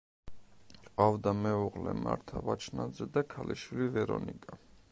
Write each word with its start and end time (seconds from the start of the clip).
ჰყავდა 0.85 1.33
მეუღლე 1.41 1.93
მართა 2.05 2.41
ვაჩნაძე 2.47 3.09
და 3.19 3.25
ქალიშვილი 3.35 3.91
ვერონიკა. 3.99 4.59